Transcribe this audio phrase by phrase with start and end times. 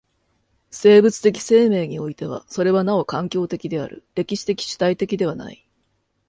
[0.71, 5.63] 生物的生命においてはそれはなお環境的である、歴史的主体的ではない。